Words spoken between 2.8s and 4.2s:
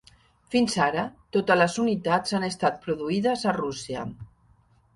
produïdes a Rússia.